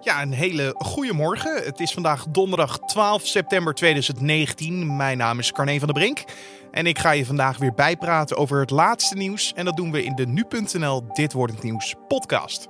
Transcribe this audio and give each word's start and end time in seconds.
Ja, 0.00 0.22
een 0.22 0.32
hele 0.32 0.74
goede 0.76 1.12
morgen. 1.12 1.64
Het 1.64 1.80
is 1.80 1.92
vandaag 1.92 2.26
donderdag 2.28 2.78
12 2.78 3.26
september 3.26 3.74
2019. 3.74 4.96
Mijn 4.96 5.18
naam 5.18 5.38
is 5.38 5.52
Carne 5.52 5.78
van 5.78 5.86
der 5.86 5.96
Brink. 5.96 6.24
En 6.70 6.86
ik 6.86 6.98
ga 6.98 7.10
je 7.10 7.26
vandaag 7.26 7.58
weer 7.58 7.74
bijpraten 7.74 8.36
over 8.36 8.60
het 8.60 8.70
laatste 8.70 9.16
nieuws. 9.16 9.52
En 9.54 9.64
dat 9.64 9.76
doen 9.76 9.92
we 9.92 10.04
in 10.04 10.14
de 10.14 10.26
Nu.nl 10.26 11.12
Dit 11.12 11.32
Wordt 11.32 11.52
Het 11.52 11.62
Nieuws 11.62 11.94
podcast. 12.08 12.68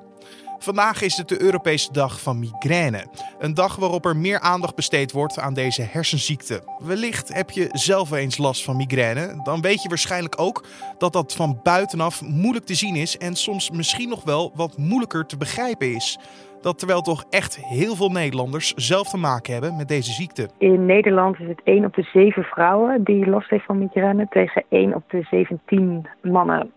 Vandaag 0.59 1.03
is 1.03 1.17
het 1.17 1.29
de 1.29 1.41
Europese 1.41 1.93
dag 1.93 2.21
van 2.21 2.39
migraine. 2.39 3.07
Een 3.39 3.55
dag 3.55 3.77
waarop 3.77 4.05
er 4.05 4.17
meer 4.17 4.41
aandacht 4.41 4.75
besteed 4.75 5.13
wordt 5.13 5.39
aan 5.39 5.55
deze 5.55 5.83
hersenziekte. 5.83 6.63
Wellicht 6.79 7.35
heb 7.35 7.51
je 7.51 7.69
zelf 7.73 8.11
eens 8.11 8.39
last 8.39 8.65
van 8.65 8.77
migraine. 8.77 9.41
Dan 9.43 9.61
weet 9.61 9.83
je 9.83 9.89
waarschijnlijk 9.89 10.41
ook 10.41 10.67
dat 10.99 11.13
dat 11.13 11.35
van 11.35 11.61
buitenaf 11.63 12.23
moeilijk 12.23 12.67
te 12.67 12.75
zien 12.75 12.97
is 12.97 13.17
en 13.17 13.37
soms 13.37 13.71
misschien 13.71 14.09
nog 14.09 14.25
wel 14.25 14.53
wat 14.55 14.77
moeilijker 14.77 15.27
te 15.27 15.37
begrijpen 15.37 15.95
is. 15.95 16.19
Dat 16.61 16.79
terwijl 16.79 17.01
toch 17.01 17.25
echt 17.31 17.57
heel 17.57 17.95
veel 17.95 18.11
Nederlanders 18.11 18.75
zelf 18.75 19.09
te 19.09 19.17
maken 19.17 19.53
hebben 19.53 19.77
met 19.77 19.89
deze 19.89 20.13
ziekte. 20.13 20.49
In 20.59 20.87
Nederland 20.87 21.41
is 21.41 21.49
het 21.49 21.61
1 21.65 21.85
op 21.85 21.95
de 21.95 22.03
7 22.03 22.43
vrouwen 22.43 23.05
die 23.05 23.27
last 23.27 23.51
heeft 23.51 23.65
van 23.65 23.79
migraine 23.79 24.27
tegen 24.31 24.65
1 24.69 24.95
op 24.95 25.03
de 25.09 25.27
17 25.31 26.09
mannen. 26.23 26.73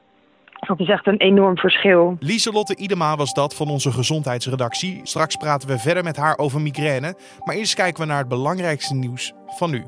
Dat 0.68 0.80
is 0.80 0.90
echt 0.90 1.08
een 1.08 1.18
enorm 1.18 1.58
verschil. 1.58 2.18
Lieselotte 2.20 2.76
Idema 2.76 3.16
was 3.16 3.34
dat 3.34 3.56
van 3.56 3.70
onze 3.70 3.92
gezondheidsredactie. 3.92 5.00
Straks 5.04 5.36
praten 5.36 5.68
we 5.68 5.78
verder 5.78 6.04
met 6.04 6.18
haar 6.18 6.38
over 6.38 6.62
migraine. 6.62 7.16
Maar 7.44 7.56
eerst 7.56 7.74
kijken 7.74 8.02
we 8.02 8.08
naar 8.08 8.18
het 8.18 8.28
belangrijkste 8.28 8.96
nieuws 8.96 9.34
van 9.48 9.72
nu. 9.72 9.84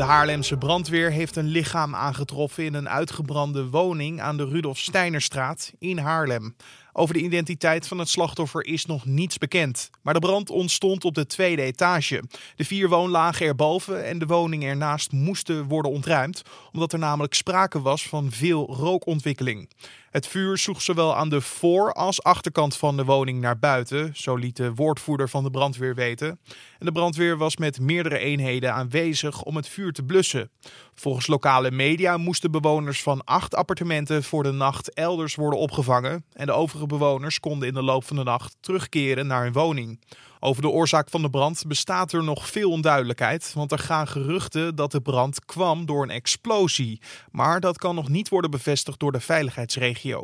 De 0.00 0.06
Haarlemse 0.06 0.56
brandweer 0.56 1.10
heeft 1.10 1.36
een 1.36 1.46
lichaam 1.46 1.94
aangetroffen 1.94 2.64
in 2.64 2.74
een 2.74 2.88
uitgebrande 2.88 3.70
woning 3.70 4.20
aan 4.20 4.36
de 4.36 4.48
Rudolf 4.48 4.78
Steinerstraat 4.78 5.72
in 5.78 5.98
Haarlem. 5.98 6.54
Over 7.00 7.14
de 7.14 7.20
identiteit 7.20 7.88
van 7.88 7.98
het 7.98 8.08
slachtoffer 8.08 8.66
is 8.66 8.86
nog 8.86 9.04
niets 9.04 9.38
bekend. 9.38 9.90
Maar 10.02 10.14
de 10.14 10.20
brand 10.20 10.50
ontstond 10.50 11.04
op 11.04 11.14
de 11.14 11.26
tweede 11.26 11.62
etage. 11.62 12.22
De 12.56 12.64
vier 12.64 12.88
woonlagen 12.88 13.46
erboven 13.46 14.04
en 14.04 14.18
de 14.18 14.26
woning 14.26 14.64
ernaast 14.64 15.12
moesten 15.12 15.64
worden 15.64 15.90
ontruimd, 15.90 16.42
omdat 16.72 16.92
er 16.92 16.98
namelijk 16.98 17.34
sprake 17.34 17.80
was 17.80 18.08
van 18.08 18.30
veel 18.30 18.74
rookontwikkeling. 18.74 19.68
Het 20.10 20.26
vuur 20.26 20.58
sloeg 20.58 20.82
zowel 20.82 21.16
aan 21.16 21.28
de 21.28 21.40
voor- 21.40 21.92
als 21.92 22.22
achterkant 22.22 22.76
van 22.76 22.96
de 22.96 23.04
woning 23.04 23.40
naar 23.40 23.58
buiten, 23.58 24.10
zo 24.14 24.36
liet 24.36 24.56
de 24.56 24.74
woordvoerder 24.74 25.28
van 25.28 25.42
de 25.42 25.50
brandweer 25.50 25.94
weten. 25.94 26.40
En 26.78 26.86
de 26.86 26.92
brandweer 26.92 27.36
was 27.36 27.56
met 27.56 27.80
meerdere 27.80 28.18
eenheden 28.18 28.74
aanwezig 28.74 29.42
om 29.42 29.56
het 29.56 29.68
vuur 29.68 29.92
te 29.92 30.02
blussen. 30.02 30.50
Volgens 30.94 31.26
lokale 31.26 31.70
media 31.70 32.16
moesten 32.16 32.50
bewoners 32.50 33.02
van 33.02 33.24
acht 33.24 33.54
appartementen 33.54 34.22
voor 34.22 34.42
de 34.42 34.52
nacht 34.52 34.94
elders 34.94 35.34
worden 35.34 35.58
opgevangen 35.58 36.24
en 36.32 36.46
de 36.46 36.52
overige 36.52 36.86
bewoners 36.90 37.40
konden 37.40 37.68
in 37.68 37.74
de 37.74 37.82
loop 37.82 38.04
van 38.04 38.16
de 38.16 38.22
nacht 38.22 38.56
terugkeren 38.60 39.26
naar 39.26 39.42
hun 39.42 39.52
woning. 39.52 40.00
Over 40.40 40.62
de 40.62 40.68
oorzaak 40.68 41.10
van 41.10 41.22
de 41.22 41.30
brand 41.30 41.64
bestaat 41.66 42.12
er 42.12 42.24
nog 42.24 42.48
veel 42.48 42.70
onduidelijkheid, 42.70 43.52
want 43.54 43.72
er 43.72 43.78
gaan 43.78 44.08
geruchten 44.08 44.74
dat 44.74 44.92
de 44.92 45.00
brand 45.00 45.44
kwam 45.44 45.86
door 45.86 46.02
een 46.02 46.10
explosie. 46.10 47.00
Maar 47.30 47.60
dat 47.60 47.78
kan 47.78 47.94
nog 47.94 48.08
niet 48.08 48.28
worden 48.28 48.50
bevestigd 48.50 48.98
door 48.98 49.12
de 49.12 49.20
veiligheidsregio. 49.20 50.22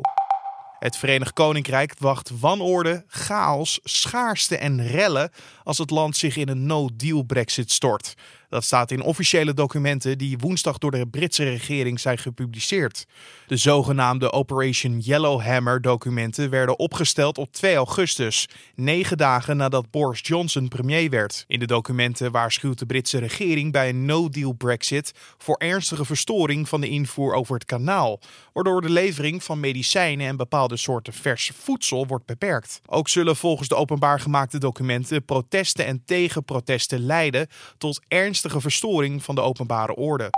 Het 0.79 0.97
Verenigd 0.97 1.33
Koninkrijk 1.33 1.93
wacht 1.99 2.39
wanorde, 2.39 3.03
chaos, 3.07 3.79
schaarste 3.83 4.57
en 4.57 4.87
rellen 4.87 5.31
als 5.63 5.77
het 5.77 5.89
land 5.89 6.17
zich 6.17 6.35
in 6.35 6.49
een 6.49 6.65
no-deal 6.65 7.23
Brexit 7.23 7.71
stort. 7.71 8.13
Dat 8.49 8.63
staat 8.63 8.91
in 8.91 9.01
officiële 9.01 9.53
documenten 9.53 10.17
die 10.17 10.37
woensdag 10.37 10.77
door 10.77 10.91
de 10.91 11.07
Britse 11.07 11.43
regering 11.43 11.99
zijn 11.99 12.17
gepubliceerd. 12.17 13.05
De 13.47 13.57
zogenaamde 13.57 14.31
Operation 14.31 14.99
Yellowhammer 14.99 15.81
documenten 15.81 16.49
werden 16.49 16.79
opgesteld 16.79 17.37
op 17.37 17.51
2 17.51 17.75
augustus, 17.75 18.47
negen 18.75 19.17
dagen 19.17 19.57
nadat 19.57 19.91
Boris 19.91 20.19
Johnson 20.23 20.67
premier 20.67 21.09
werd. 21.09 21.43
In 21.47 21.59
de 21.59 21.65
documenten 21.65 22.31
waarschuwt 22.31 22.79
de 22.79 22.85
Britse 22.85 23.17
regering 23.17 23.71
bij 23.71 23.89
een 23.89 24.05
no-deal 24.05 24.53
Brexit 24.53 25.11
voor 25.37 25.57
ernstige 25.57 26.05
verstoring 26.05 26.69
van 26.69 26.81
de 26.81 26.89
invoer 26.89 27.33
over 27.33 27.53
het 27.53 27.65
kanaal, 27.65 28.19
waardoor 28.53 28.81
de 28.81 28.89
levering 28.89 29.43
van 29.43 29.59
medicijnen 29.59 30.27
en 30.27 30.37
bepaalde 30.37 30.77
soorten 30.77 31.13
vers 31.13 31.51
voedsel 31.55 32.07
wordt 32.07 32.25
beperkt. 32.25 32.81
Ook 32.85 33.09
zullen 33.09 33.35
volgens 33.35 33.67
de 33.67 33.75
openbaar 33.75 34.19
gemaakte 34.19 34.57
documenten 34.57 35.25
protesten 35.25 35.85
en 35.85 36.01
tegenprotesten 36.05 36.99
leiden 36.99 37.47
tot 37.77 38.01
ernstige 38.07 38.35
ernstige 38.37 38.61
verstoring 38.61 39.23
van 39.23 39.35
de 39.35 39.41
openbare 39.41 39.95
orde. 39.95 40.29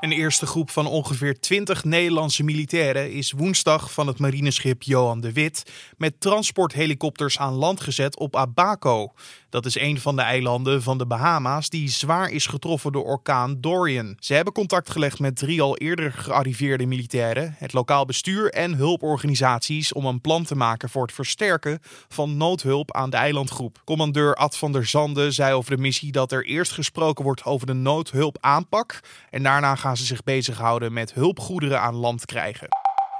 Een 0.00 0.12
eerste 0.12 0.46
groep 0.46 0.70
van 0.70 0.86
ongeveer 0.86 1.40
20 1.40 1.84
Nederlandse 1.84 2.42
militairen 2.42 3.12
is 3.12 3.32
woensdag 3.32 3.92
van 3.92 4.06
het 4.06 4.18
marineschip 4.18 4.82
Johan 4.82 5.20
de 5.20 5.32
Wit 5.32 5.72
met 5.96 6.20
transporthelikopters 6.20 7.38
aan 7.38 7.52
land 7.52 7.80
gezet 7.80 8.18
op 8.18 8.36
Abaco. 8.36 9.12
Dat 9.54 9.66
is 9.66 9.78
een 9.78 10.00
van 10.00 10.16
de 10.16 10.22
eilanden 10.22 10.82
van 10.82 10.98
de 10.98 11.06
Bahama's 11.06 11.68
die 11.68 11.88
zwaar 11.88 12.30
is 12.30 12.46
getroffen 12.46 12.92
door 12.92 13.04
orkaan 13.04 13.60
Dorian. 13.60 14.16
Ze 14.18 14.34
hebben 14.34 14.52
contact 14.52 14.90
gelegd 14.90 15.18
met 15.18 15.36
drie 15.36 15.62
al 15.62 15.76
eerder 15.76 16.12
gearriveerde 16.12 16.86
militairen, 16.86 17.54
het 17.58 17.72
lokaal 17.72 18.04
bestuur 18.04 18.50
en 18.50 18.74
hulporganisaties 18.74 19.92
om 19.92 20.06
een 20.06 20.20
plan 20.20 20.44
te 20.44 20.54
maken 20.54 20.88
voor 20.88 21.02
het 21.02 21.14
versterken 21.14 21.80
van 22.08 22.36
noodhulp 22.36 22.92
aan 22.92 23.10
de 23.10 23.16
eilandgroep. 23.16 23.82
Commandeur 23.84 24.34
Ad 24.34 24.56
van 24.56 24.72
der 24.72 24.86
Zande 24.86 25.30
zei 25.30 25.54
over 25.54 25.76
de 25.76 25.82
missie 25.82 26.12
dat 26.12 26.32
er 26.32 26.46
eerst 26.46 26.72
gesproken 26.72 27.24
wordt 27.24 27.44
over 27.44 27.66
de 27.66 27.72
noodhulpaanpak 27.72 29.00
en 29.30 29.42
daarna 29.42 29.74
gaan 29.74 29.93
ze 29.96 30.04
zich 30.04 30.22
bezighouden 30.22 30.92
met 30.92 31.14
hulpgoederen 31.14 31.80
aan 31.80 31.94
land 31.94 32.24
krijgen. 32.24 32.68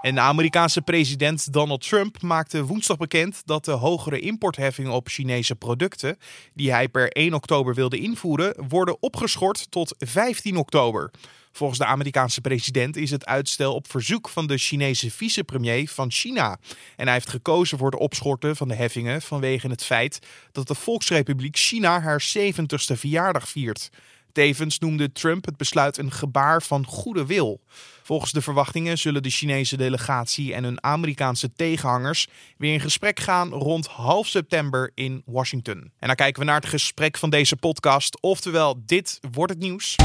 En 0.05 0.15
de 0.15 0.21
Amerikaanse 0.21 0.83
president 0.83 1.53
Donald 1.53 1.89
Trump 1.89 2.23
maakte 2.23 2.65
woensdag 2.65 2.97
bekend 2.97 3.43
dat 3.45 3.65
de 3.65 3.71
hogere 3.71 4.21
importheffingen 4.21 4.93
op 4.93 5.09
Chinese 5.09 5.55
producten, 5.55 6.19
die 6.55 6.71
hij 6.71 6.89
per 6.89 7.09
1 7.09 7.35
oktober 7.35 7.75
wilde 7.75 7.99
invoeren, 7.99 8.55
worden 8.69 9.03
opgeschort 9.03 9.71
tot 9.71 9.95
15 9.99 10.57
oktober. 10.57 11.11
Volgens 11.53 11.79
de 11.79 11.85
Amerikaanse 11.85 12.41
president 12.41 12.97
is 12.97 13.11
het 13.11 13.27
uitstel 13.27 13.75
op 13.75 13.91
verzoek 13.91 14.29
van 14.29 14.47
de 14.47 14.59
Chinese 14.59 15.11
vicepremier 15.11 15.89
van 15.89 16.11
China. 16.11 16.59
En 16.97 17.05
hij 17.05 17.13
heeft 17.13 17.29
gekozen 17.29 17.79
voor 17.79 17.91
de 17.91 17.99
opschorten 17.99 18.57
van 18.57 18.69
de 18.69 18.75
heffingen 18.75 19.23
vanwege 19.23 19.69
het 19.69 19.85
feit 19.85 20.19
dat 20.53 20.69
de 20.69 20.75
Volksrepubliek 20.75 21.57
China 21.57 22.01
haar 22.01 22.25
70ste 22.39 22.95
verjaardag 22.95 23.49
viert. 23.49 23.91
Tevens 24.35 24.79
noemde 24.79 25.13
Trump 25.13 25.45
het 25.45 25.57
besluit 25.57 25.99
een 25.99 26.13
gebaar 26.13 26.63
van 26.63 26.87
goede 26.87 27.27
wil. 27.27 27.61
Volgens 28.03 28.33
de 28.33 28.43
verwachtingen 28.43 28.99
zullen 28.99 29.23
de 29.23 29.31
Chinese 29.31 29.77
delegatie 29.77 30.55
en 30.55 30.65
hun 30.65 30.85
Amerikaanse 30.85 31.53
tegenhangers 31.53 32.29
weer 32.59 32.73
in 32.73 32.81
gesprek 32.81 33.21
gaan 33.21 33.49
rond 33.49 33.87
half 33.87 34.27
september 34.27 34.91
in 34.95 35.23
Washington. 35.27 35.91
En 35.99 36.07
dan 36.07 36.17
kijken 36.17 36.41
we 36.41 36.47
naar 36.47 36.61
het 36.61 36.69
gesprek 36.69 37.17
van 37.17 37.31
deze 37.31 37.57
podcast, 37.57 38.21
oftewel 38.21 38.83
dit 38.87 39.19
wordt 39.31 39.53
het 39.53 39.63
nieuws. 39.63 39.97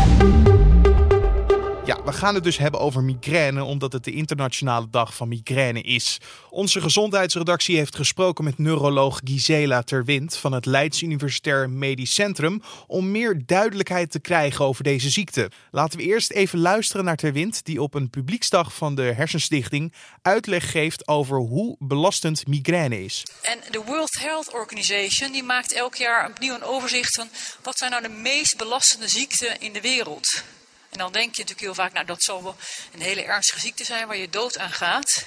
Ja, 1.89 2.03
we 2.03 2.13
gaan 2.13 2.35
het 2.35 2.44
dus 2.44 2.57
hebben 2.57 2.79
over 2.79 3.03
migraine, 3.03 3.63
omdat 3.63 3.94
het 3.94 4.03
de 4.03 4.11
internationale 4.11 4.89
dag 4.89 5.16
van 5.16 5.27
migraine 5.27 5.81
is. 5.81 6.17
Onze 6.50 6.81
gezondheidsredactie 6.81 7.77
heeft 7.77 7.95
gesproken 7.95 8.44
met 8.44 8.57
neuroloog 8.57 9.19
Gisela 9.23 9.81
Terwind 9.81 10.38
van 10.38 10.51
het 10.51 10.66
Leids 10.66 11.01
Universitair 11.01 11.69
Medisch 11.69 12.13
Centrum 12.13 12.61
om 12.88 13.11
meer 13.11 13.41
duidelijkheid 13.45 14.11
te 14.11 14.19
krijgen 14.19 14.66
over 14.66 14.83
deze 14.83 15.09
ziekte. 15.09 15.51
Laten 15.72 16.00
we 16.00 16.05
eerst 16.05 16.31
even 16.31 16.59
luisteren 16.59 17.05
naar 17.05 17.16
Terwind, 17.16 17.66
die 17.66 17.81
op 17.81 17.94
een 17.94 18.09
publieksdag 18.09 18.75
van 18.75 18.95
de 18.95 19.01
Hersenstichting 19.01 19.94
uitleg 20.21 20.71
geeft 20.71 21.07
over 21.07 21.38
hoe 21.38 21.75
belastend 21.79 22.47
migraine 22.47 23.03
is. 23.03 23.23
En 23.41 23.59
de 23.71 23.81
World 23.85 24.17
Health 24.19 24.53
Organization 24.53 25.31
die 25.31 25.44
maakt 25.44 25.73
elk 25.73 25.95
jaar 25.95 26.29
opnieuw 26.29 26.56
een 26.56 26.63
overzicht 26.63 27.16
van 27.16 27.27
wat 27.63 27.77
zijn 27.77 27.91
nou 27.91 28.03
de 28.03 28.09
meest 28.09 28.57
belastende 28.57 29.07
ziekten 29.07 29.59
in 29.59 29.73
de 29.73 29.81
wereld. 29.81 30.44
En 30.89 30.97
dan 30.97 31.11
denk 31.11 31.35
je 31.35 31.41
natuurlijk 31.41 31.59
heel 31.59 31.73
vaak, 31.73 31.94
nou 31.94 32.05
dat 32.05 32.23
zal 32.23 32.44
wel 32.44 32.55
een 32.94 33.01
hele 33.01 33.23
ernstige 33.23 33.59
ziekte 33.59 33.83
zijn 33.83 34.07
waar 34.07 34.17
je 34.17 34.29
dood 34.29 34.57
aan 34.57 34.72
gaat. 34.72 35.25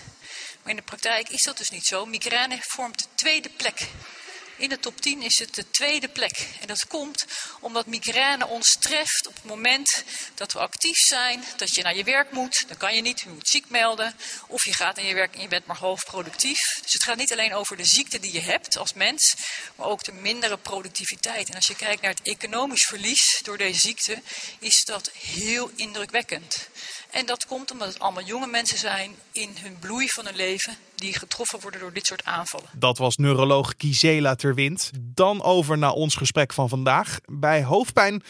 Maar 0.62 0.71
in 0.71 0.77
de 0.77 0.83
praktijk 0.83 1.28
is 1.28 1.43
dat 1.43 1.59
dus 1.59 1.71
niet 1.71 1.87
zo. 1.87 2.06
Migraine 2.06 2.59
vormt 2.61 2.99
de 2.99 3.09
tweede 3.15 3.49
plek 3.49 3.89
in 4.62 4.69
de 4.69 4.79
top 4.79 5.00
10 5.00 5.23
is 5.23 5.38
het 5.38 5.55
de 5.55 5.70
tweede 5.70 6.09
plek. 6.09 6.47
En 6.61 6.67
dat 6.67 6.87
komt 6.87 7.25
omdat 7.61 7.87
migraine 7.87 8.47
ons 8.47 8.76
treft 8.81 9.26
op 9.26 9.35
het 9.35 9.44
moment 9.44 10.05
dat 10.35 10.53
we 10.53 10.59
actief 10.59 10.97
zijn, 10.97 11.44
dat 11.56 11.75
je 11.75 11.82
naar 11.82 11.97
je 11.97 12.05
werk 12.05 12.32
moet. 12.32 12.64
Dan 12.69 12.76
kan 12.76 12.94
je 12.94 13.03
niet, 13.03 13.20
je 13.20 13.29
moet 13.29 13.49
ziek 13.49 13.69
melden. 13.69 14.14
Of 14.47 14.64
je 14.64 14.75
gaat 14.75 14.97
naar 14.97 15.05
je 15.05 15.14
werk 15.14 15.35
en 15.35 15.41
je 15.41 15.49
bent 15.49 15.67
maar 15.67 15.76
half 15.76 16.05
productief. 16.05 16.59
Dus 16.82 16.93
het 16.93 17.03
gaat 17.03 17.17
niet 17.17 17.32
alleen 17.32 17.55
over 17.55 17.76
de 17.76 17.85
ziekte 17.85 18.20
die 18.20 18.32
je 18.32 18.41
hebt 18.41 18.76
als 18.76 18.93
mens, 18.93 19.35
maar 19.76 19.87
ook 19.87 20.05
de 20.05 20.12
mindere 20.12 20.56
productiviteit. 20.56 21.49
En 21.49 21.55
als 21.55 21.67
je 21.67 21.76
kijkt 21.76 22.03
naar 22.03 22.11
het 22.11 22.23
economisch 22.23 22.85
verlies 22.85 23.41
door 23.43 23.59
deze 23.59 23.79
ziekte, 23.79 24.23
is 24.59 24.85
dat 24.85 25.11
heel 25.12 25.70
indrukwekkend. 25.76 26.69
En 27.12 27.26
dat 27.26 27.47
komt 27.47 27.73
omdat 27.73 27.88
het 27.88 27.99
allemaal 27.99 28.23
jonge 28.23 28.47
mensen 28.47 28.79
zijn 28.79 29.11
in 29.32 29.49
hun 29.62 29.76
bloei 29.81 30.09
van 30.09 30.25
hun 30.25 30.37
leven 30.37 30.73
die 30.94 31.19
getroffen 31.19 31.61
worden 31.61 31.81
door 31.81 31.93
dit 31.93 32.06
soort 32.06 32.25
aanvallen. 32.25 32.69
Dat 32.73 32.99
was 32.99 33.17
neuroloog 33.17 33.75
Gisela 33.79 34.35
Terwind. 34.35 34.91
Dan 35.14 35.43
over 35.43 35.79
naar 35.79 35.93
ons 35.93 36.17
gesprek 36.17 36.53
van 36.53 36.69
vandaag. 36.69 37.19
Bij 37.26 37.62
hoofdpijn 37.62 38.23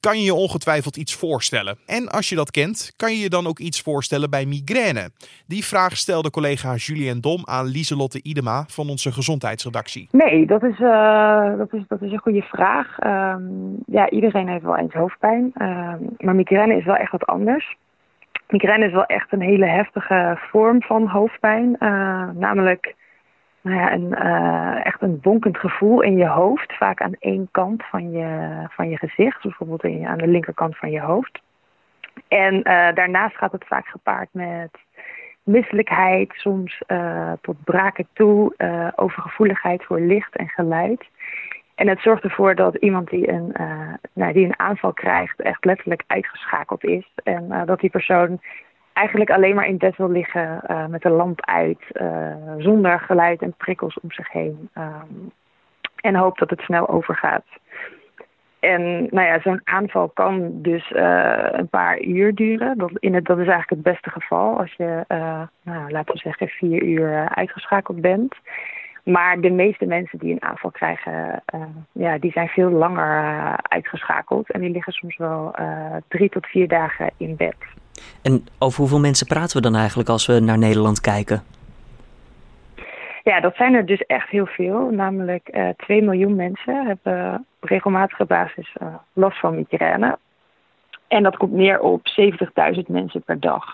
kan 0.00 0.18
je 0.18 0.24
je 0.24 0.34
ongetwijfeld 0.34 0.96
iets 0.96 1.14
voorstellen. 1.14 1.78
En 1.86 2.08
als 2.08 2.28
je 2.28 2.34
dat 2.34 2.50
kent, 2.50 2.92
kan 2.96 3.12
je 3.12 3.18
je 3.18 3.28
dan 3.28 3.46
ook 3.46 3.58
iets 3.58 3.82
voorstellen 3.82 4.30
bij 4.30 4.46
migraine? 4.46 5.10
Die 5.46 5.64
vraag 5.64 5.96
stelde 5.96 6.30
collega 6.30 6.74
Julien 6.74 7.20
Dom 7.20 7.42
aan 7.44 7.66
Lieselotte 7.66 8.22
Idema 8.22 8.64
van 8.68 8.88
onze 8.88 9.12
gezondheidsredactie. 9.12 10.08
Nee, 10.10 10.46
dat 10.46 10.62
is, 10.62 10.78
uh, 10.78 11.58
dat 11.58 11.72
is, 11.72 11.82
dat 11.88 12.02
is 12.02 12.12
een 12.12 12.18
goede 12.18 12.42
vraag. 12.42 12.98
Ehm, 12.98 13.42
ja, 13.86 14.10
iedereen 14.10 14.48
heeft 14.48 14.64
wel 14.64 14.76
eens 14.76 14.92
hoofdpijn, 14.92 15.50
ehm, 15.54 15.98
maar 16.18 16.34
migraine 16.34 16.76
is 16.76 16.84
wel 16.84 16.96
echt 16.96 17.12
wat 17.12 17.26
anders. 17.26 17.76
Migraine 18.48 18.86
is 18.86 18.92
wel 18.92 19.06
echt 19.06 19.32
een 19.32 19.40
hele 19.40 19.66
heftige 19.66 20.36
vorm 20.38 20.82
van 20.82 21.06
hoofdpijn, 21.06 21.76
uh, 21.80 22.28
namelijk 22.30 22.94
nou 23.60 23.76
ja, 23.76 23.92
een, 23.92 24.14
uh, 24.26 24.86
echt 24.86 25.02
een 25.02 25.20
bonkend 25.20 25.58
gevoel 25.58 26.02
in 26.02 26.16
je 26.16 26.26
hoofd. 26.26 26.76
Vaak 26.76 27.00
aan 27.00 27.14
één 27.18 27.48
kant 27.50 27.84
van 27.84 28.10
je, 28.10 28.48
van 28.70 28.88
je 28.88 28.96
gezicht. 28.96 29.42
Bijvoorbeeld 29.42 29.84
in, 29.84 30.06
aan 30.06 30.18
de 30.18 30.26
linkerkant 30.26 30.76
van 30.76 30.90
je 30.90 31.00
hoofd. 31.00 31.40
En 32.28 32.54
uh, 32.54 32.62
daarnaast 32.94 33.36
gaat 33.36 33.52
het 33.52 33.66
vaak 33.66 33.86
gepaard 33.86 34.28
met 34.32 34.70
misselijkheid. 35.42 36.32
Soms 36.32 36.82
tot 37.40 37.64
braken 37.64 38.08
toe. 38.12 38.54
overgevoeligheid 38.96 39.84
voor 39.84 40.00
licht 40.00 40.36
en 40.36 40.48
geluid. 40.48 41.08
En 41.78 41.88
het 41.88 42.00
zorgt 42.00 42.24
ervoor 42.24 42.54
dat 42.54 42.74
iemand 42.74 43.10
die 43.10 43.28
een, 43.28 43.54
nou, 44.12 44.32
die 44.32 44.44
een 44.44 44.58
aanval 44.58 44.92
krijgt... 44.92 45.40
echt 45.40 45.64
letterlijk 45.64 46.02
uitgeschakeld 46.06 46.84
is. 46.84 47.08
En 47.24 47.62
dat 47.66 47.80
die 47.80 47.90
persoon 47.90 48.40
eigenlijk 48.92 49.30
alleen 49.30 49.54
maar 49.54 49.66
in 49.66 49.78
bed 49.78 49.96
wil 49.96 50.10
liggen 50.10 50.60
uh, 50.70 50.86
met 50.86 51.02
de 51.02 51.10
lamp 51.10 51.44
uit, 51.46 51.84
zonder 52.58 53.00
geluid 53.00 53.42
en 53.42 53.54
prikkels 53.56 54.00
om 54.00 54.12
zich 54.12 54.32
heen. 54.32 54.70
Um, 54.78 55.32
en 55.96 56.14
hoopt 56.14 56.38
dat 56.38 56.50
het 56.50 56.60
snel 56.60 56.88
overgaat. 56.88 57.44
En 58.60 59.06
nou 59.10 59.26
ja, 59.26 59.40
zo'n 59.40 59.60
aanval 59.64 60.08
kan 60.08 60.62
dus 60.62 60.92
een 61.52 61.68
paar 61.68 62.00
uur 62.00 62.34
duren. 62.34 62.78
Dat, 62.78 62.90
in 62.94 63.14
het, 63.14 63.24
dat 63.24 63.38
is 63.38 63.46
eigenlijk 63.46 63.70
het 63.70 63.92
beste 63.94 64.10
geval 64.10 64.58
als 64.58 64.72
je, 64.72 65.04
nou, 65.62 65.90
laten 65.90 66.14
we 66.14 66.20
zeggen, 66.20 66.48
vier 66.48 66.82
uur 66.82 67.28
uitgeschakeld 67.28 68.00
bent. 68.00 68.34
Maar 69.10 69.40
de 69.40 69.50
meeste 69.50 69.86
mensen 69.86 70.18
die 70.18 70.32
een 70.32 70.42
aanval 70.42 70.70
krijgen, 70.70 71.42
ja, 71.92 72.18
die 72.18 72.32
zijn 72.32 72.48
veel 72.48 72.70
langer 72.70 73.56
uitgeschakeld. 73.62 74.50
En 74.50 74.60
die 74.60 74.70
liggen 74.70 74.92
soms 74.92 75.16
wel 75.16 75.54
drie 76.08 76.28
tot 76.28 76.46
vier 76.46 76.68
dagen 76.68 77.10
in 77.16 77.36
bed. 77.36 77.56
En 78.22 78.46
over 78.58 78.78
hoeveel 78.78 79.00
mensen 79.00 79.26
praten 79.26 79.56
we 79.56 79.62
dan 79.62 79.74
eigenlijk 79.74 80.08
als 80.08 80.26
we 80.26 80.40
naar 80.40 80.58
Nederland 80.58 81.00
kijken? 81.00 81.42
Ja, 83.28 83.40
dat 83.40 83.56
zijn 83.56 83.74
er 83.74 83.86
dus 83.86 84.00
echt 84.06 84.28
heel 84.28 84.46
veel. 84.46 84.90
Namelijk 84.90 85.48
uh, 85.52 85.68
2 85.76 86.02
miljoen 86.02 86.34
mensen 86.36 86.86
hebben 86.86 87.46
op 87.60 87.68
regelmatige 87.68 88.24
basis 88.24 88.74
uh, 88.82 88.94
last 89.12 89.38
van 89.38 89.54
migraine. 89.54 90.18
En 91.08 91.22
dat 91.22 91.36
komt 91.36 91.52
neer 91.52 91.80
op 91.80 92.00
70.000 92.76 92.80
mensen 92.86 93.22
per 93.22 93.40
dag. 93.40 93.64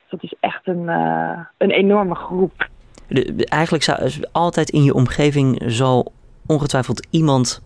Dus 0.00 0.10
dat 0.10 0.22
is 0.22 0.34
echt 0.40 0.66
een, 0.66 0.82
uh, 0.82 1.38
een 1.56 1.70
enorme 1.70 2.14
groep. 2.14 2.68
De, 3.08 3.46
eigenlijk 3.46 3.84
zou 3.84 4.10
altijd 4.32 4.70
in 4.70 4.84
je 4.84 4.94
omgeving 4.94 5.62
zal 5.66 6.12
ongetwijfeld 6.46 7.06
iemand 7.10 7.62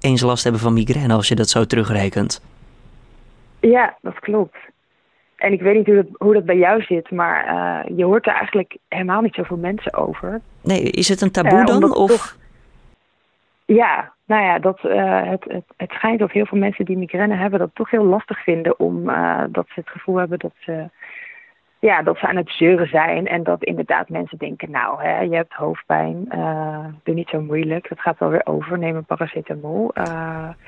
eens 0.00 0.22
last 0.22 0.42
hebben 0.42 0.60
van 0.60 0.72
migraine 0.72 1.14
als 1.14 1.28
je 1.28 1.34
dat 1.34 1.48
zo 1.48 1.64
terugrekent. 1.64 2.42
Ja, 3.60 3.96
dat 4.02 4.18
klopt. 4.18 4.56
En 5.36 5.52
ik 5.52 5.60
weet 5.60 5.76
niet 5.76 5.86
hoe 5.86 5.94
dat, 5.94 6.06
hoe 6.12 6.34
dat 6.34 6.44
bij 6.44 6.56
jou 6.56 6.82
zit, 6.82 7.10
maar 7.10 7.46
uh, 7.46 7.96
je 7.96 8.04
hoort 8.04 8.26
er 8.26 8.34
eigenlijk 8.34 8.76
helemaal 8.88 9.20
niet 9.20 9.34
zoveel 9.34 9.56
mensen 9.56 9.94
over. 9.94 10.40
Nee, 10.60 10.82
is 10.82 11.08
het 11.08 11.20
een 11.20 11.30
taboe 11.30 11.58
uh, 11.58 11.66
dan? 11.66 11.94
Of? 11.94 12.10
Toch, 12.10 12.36
ja, 13.64 14.12
nou 14.24 14.42
ja, 14.42 14.58
dat, 14.58 14.78
uh, 14.84 15.30
het, 15.30 15.44
het, 15.48 15.64
het 15.76 15.90
schijnt 15.90 16.22
of 16.22 16.32
heel 16.32 16.46
veel 16.46 16.58
mensen 16.58 16.84
die 16.84 16.96
migraine 16.96 17.34
hebben 17.34 17.58
dat 17.58 17.70
toch 17.74 17.90
heel 17.90 18.04
lastig 18.04 18.42
vinden 18.42 18.78
om 18.78 19.04
dat 19.50 19.66
ze 19.66 19.80
het 19.80 19.88
gevoel 19.88 20.16
hebben 20.16 20.38
dat 20.38 20.52
ze 20.58 20.88
ja, 21.84 22.02
dat 22.02 22.18
ze 22.18 22.26
aan 22.26 22.36
het 22.36 22.50
zeuren 22.50 22.88
zijn 22.88 23.26
en 23.26 23.42
dat 23.42 23.64
inderdaad 23.64 24.08
mensen 24.08 24.38
denken, 24.38 24.70
nou, 24.70 25.02
hè, 25.02 25.20
je 25.20 25.34
hebt 25.34 25.52
hoofdpijn, 25.52 26.28
uh, 26.34 26.84
doe 27.02 27.14
niet 27.14 27.28
zo 27.28 27.40
moeilijk, 27.40 27.88
dat 27.88 28.00
gaat 28.00 28.18
wel 28.18 28.28
weer 28.28 28.46
over, 28.46 28.78
neem 28.78 28.96
een 28.96 29.04
paracetamol. 29.04 29.90
Uh, 29.94 30.04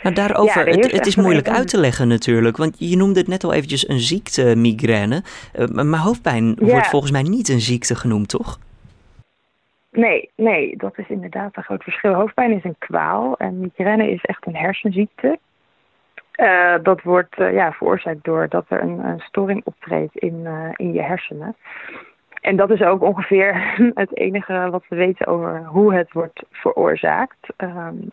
maar 0.02 0.14
daarover, 0.14 0.68
ja, 0.68 0.74
het, 0.74 0.92
het 0.92 1.06
is 1.06 1.16
moeilijk 1.16 1.48
uit 1.48 1.68
te 1.68 1.78
leggen 1.78 2.08
natuurlijk, 2.08 2.56
want 2.56 2.76
je 2.78 2.96
noemde 2.96 3.18
het 3.18 3.28
net 3.28 3.44
al 3.44 3.52
eventjes 3.52 3.88
een 3.88 3.98
ziekte, 3.98 4.56
migraine, 4.56 5.22
uh, 5.58 5.66
maar 5.66 6.00
hoofdpijn 6.00 6.54
wordt 6.58 6.86
volgens 6.86 7.12
mij 7.12 7.22
niet 7.22 7.48
een 7.48 7.60
ziekte 7.60 7.94
genoemd, 7.94 8.28
toch? 8.28 8.58
Nee, 9.90 10.30
nee, 10.36 10.76
dat 10.76 10.98
is 10.98 11.08
inderdaad 11.08 11.56
een 11.56 11.62
groot 11.62 11.82
verschil. 11.82 12.12
Hoofdpijn 12.12 12.52
is 12.52 12.64
een 12.64 12.78
kwaal 12.78 13.36
en 13.36 13.60
migraine 13.60 14.10
is 14.10 14.24
echt 14.24 14.46
een 14.46 14.56
hersenziekte. 14.56 15.38
Uh, 16.36 16.74
dat 16.82 17.02
wordt 17.02 17.38
uh, 17.38 17.52
ja, 17.52 17.72
veroorzaakt 17.72 18.24
doordat 18.24 18.64
er 18.68 18.82
een, 18.82 19.04
een 19.04 19.20
storing 19.20 19.60
optreedt 19.64 20.16
in, 20.16 20.40
uh, 20.44 20.68
in 20.76 20.92
je 20.92 21.02
hersenen. 21.02 21.56
En 22.40 22.56
dat 22.56 22.70
is 22.70 22.82
ook 22.82 23.02
ongeveer 23.02 23.74
het 23.94 24.16
enige 24.16 24.68
wat 24.70 24.84
we 24.88 24.96
weten 24.96 25.26
over 25.26 25.64
hoe 25.64 25.94
het 25.94 26.12
wordt 26.12 26.42
veroorzaakt. 26.50 27.48
Um, 27.56 28.10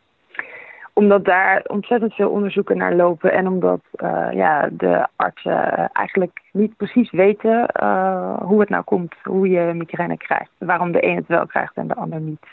omdat 0.95 1.25
daar 1.25 1.61
ontzettend 1.67 2.13
veel 2.13 2.29
onderzoeken 2.29 2.77
naar 2.77 2.93
lopen 2.93 3.31
en 3.31 3.47
omdat 3.47 3.81
ja, 4.31 4.69
de 4.71 5.07
artsen 5.15 5.89
eigenlijk 5.91 6.41
niet 6.51 6.77
precies 6.77 7.11
weten 7.11 7.69
hoe 8.41 8.59
het 8.59 8.69
nou 8.69 8.83
komt, 8.83 9.15
hoe 9.23 9.49
je 9.49 9.73
migraine 9.73 10.17
krijgt. 10.17 10.51
Waarom 10.57 10.91
de 10.91 11.05
een 11.05 11.15
het 11.15 11.27
wel 11.27 11.45
krijgt 11.45 11.75
en 11.75 11.87
de 11.87 11.95
ander 11.95 12.19
niet. 12.19 12.45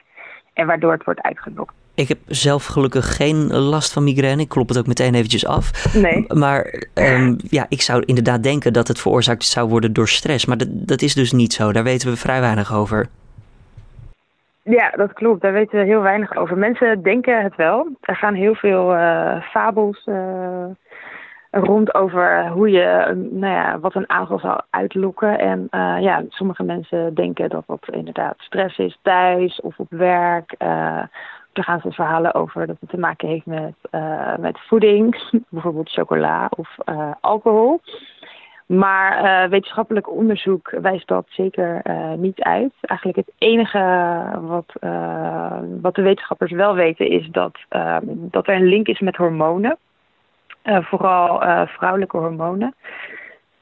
En 0.52 0.66
waardoor 0.66 0.92
het 0.92 1.04
wordt 1.04 1.22
uitgelokt. 1.22 1.74
Ik 2.00 2.08
heb 2.08 2.18
zelf 2.26 2.66
gelukkig 2.66 3.16
geen 3.16 3.52
last 3.52 3.92
van 3.92 4.04
migraine. 4.04 4.42
Ik 4.42 4.48
klop 4.48 4.68
het 4.68 4.78
ook 4.78 4.86
meteen 4.86 5.14
eventjes 5.14 5.46
af. 5.46 5.94
Nee. 5.94 6.24
Maar 6.28 6.82
um, 6.94 7.36
ja, 7.48 7.66
ik 7.68 7.80
zou 7.82 8.02
inderdaad 8.04 8.42
denken 8.42 8.72
dat 8.72 8.88
het 8.88 9.00
veroorzaakt 9.00 9.44
zou 9.44 9.68
worden 9.68 9.92
door 9.92 10.08
stress. 10.08 10.46
Maar 10.46 10.56
dat, 10.56 10.68
dat 10.70 11.02
is 11.02 11.14
dus 11.14 11.32
niet 11.32 11.52
zo. 11.52 11.72
Daar 11.72 11.82
weten 11.82 12.10
we 12.10 12.16
vrij 12.16 12.40
weinig 12.40 12.74
over. 12.74 13.06
Ja, 14.62 14.90
dat 14.90 15.12
klopt. 15.12 15.42
Daar 15.42 15.52
weten 15.52 15.78
we 15.78 15.84
heel 15.84 16.00
weinig 16.00 16.36
over. 16.36 16.58
Mensen 16.58 17.02
denken 17.02 17.42
het 17.42 17.56
wel. 17.56 17.88
Er 18.00 18.16
gaan 18.16 18.34
heel 18.34 18.54
veel 18.54 18.94
uh, 18.94 19.42
fabels 19.42 20.06
uh, 20.06 20.64
rond 21.50 21.94
over 21.94 22.48
hoe 22.48 22.70
je, 22.70 23.14
nou 23.30 23.54
ja, 23.54 23.78
wat 23.78 23.94
een 23.94 24.10
aanval 24.10 24.38
zou 24.38 24.60
uitlokken. 24.70 25.38
En 25.38 25.68
uh, 25.70 25.96
ja, 26.00 26.24
sommige 26.28 26.62
mensen 26.62 27.14
denken 27.14 27.48
dat 27.48 27.64
dat 27.66 27.88
inderdaad 27.90 28.34
stress 28.38 28.78
is 28.78 28.98
thuis 29.02 29.60
of 29.60 29.78
op 29.78 29.86
werk. 29.90 30.54
Er 31.52 31.64
gaan 31.64 31.80
ze 31.80 31.90
verhalen 31.90 32.34
over 32.34 32.66
dat 32.66 32.76
het 32.80 32.90
te 32.90 32.98
maken 32.98 33.28
heeft 33.28 33.46
met, 33.46 33.74
uh, 33.90 34.36
met 34.36 34.58
voeding, 34.60 35.30
bijvoorbeeld 35.48 35.90
chocola 35.90 36.50
of 36.56 36.76
uh, 36.86 37.10
alcohol. 37.20 37.80
Maar 38.66 39.24
uh, 39.24 39.50
wetenschappelijk 39.50 40.10
onderzoek 40.10 40.70
wijst 40.70 41.08
dat 41.08 41.26
zeker 41.28 41.82
niet 42.16 42.42
uit. 42.42 42.72
Eigenlijk 42.80 43.18
het 43.18 43.34
enige 43.38 43.78
wat, 44.40 44.72
wat 45.80 45.94
de 45.94 46.02
wetenschappers 46.02 46.52
wel 46.52 46.74
weten 46.74 47.08
is 47.08 47.28
dat, 47.30 47.58
dat 48.10 48.48
er 48.48 48.54
een 48.54 48.68
link 48.68 48.86
is 48.86 49.00
met 49.00 49.16
hormonen. 49.16 49.76
vooral 50.62 51.40
vrouwelijke 51.66 52.16
hormonen. 52.16 52.74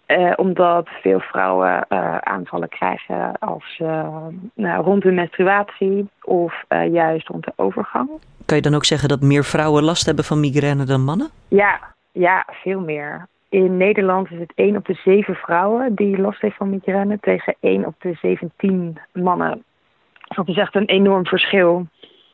Uh, 0.08 0.32
omdat 0.36 0.88
veel 1.02 1.20
vrouwen 1.20 1.86
uh, 1.88 2.18
aanvallen 2.18 2.68
krijgen 2.68 3.38
als, 3.38 3.78
uh, 3.82 4.26
nou, 4.54 4.84
rond 4.84 5.02
hun 5.02 5.14
menstruatie 5.14 6.08
of 6.22 6.64
juist 6.90 7.28
rond 7.28 7.44
de 7.44 7.52
overgang. 7.56 8.08
Kan 8.46 8.56
je 8.56 8.62
dan 8.62 8.74
ook 8.74 8.84
zeggen 8.84 9.08
dat 9.08 9.20
meer 9.20 9.44
vrouwen 9.44 9.84
last 9.84 10.06
hebben 10.06 10.24
van 10.24 10.40
migraine 10.40 10.84
dan 10.84 11.04
mannen? 11.04 11.28
Ja, 11.48 11.80
ja 12.12 12.46
veel 12.50 12.80
meer. 12.80 13.26
In 13.48 13.76
Nederland 13.76 14.30
is 14.30 14.38
het 14.38 14.52
1 14.54 14.76
op 14.76 14.86
de 14.86 14.94
7 15.04 15.34
vrouwen 15.34 15.94
die 15.94 16.20
last 16.20 16.40
heeft 16.40 16.56
van 16.56 16.70
migraine 16.70 17.18
tegen 17.20 17.54
1 17.60 17.86
op 17.86 17.94
de 17.98 18.14
17 18.22 18.98
mannen. 19.12 19.64
Dat 20.34 20.48
is 20.48 20.56
echt 20.56 20.74
een 20.74 20.86
enorm 20.86 21.26
verschil. 21.26 21.86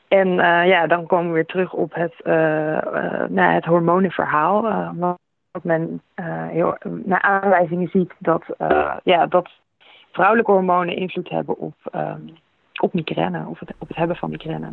En 0.08 0.28
ja, 0.66 0.86
dan 0.86 1.06
komen 1.06 1.28
we 1.28 1.34
weer 1.34 1.46
terug 1.46 1.72
op 1.72 1.94
het, 1.94 2.14
nou, 3.28 3.52
het 3.54 3.64
hormonenverhaal 3.64 4.62
dat 5.54 5.64
men 5.64 6.02
uh, 6.16 6.48
heel, 6.48 6.76
naar 7.04 7.20
aanwijzingen 7.20 7.88
ziet 7.88 8.12
dat, 8.18 8.42
uh, 8.58 8.96
ja, 9.04 9.26
dat 9.26 9.50
vrouwelijke 10.12 10.50
hormonen 10.50 10.96
invloed 10.96 11.28
hebben 11.28 11.58
op, 11.58 11.74
uh, 11.94 12.14
op 12.80 12.94
migraine, 12.94 13.46
of 13.46 13.58
het, 13.58 13.72
op 13.78 13.88
het 13.88 13.96
hebben 13.96 14.16
van 14.16 14.30
migraine. 14.30 14.68